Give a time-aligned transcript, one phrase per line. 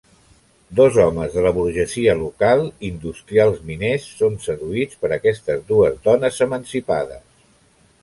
[0.77, 7.27] Dos homes de la burgesia local, industrials miners, són seduïts per aquestes dues dones emancipades.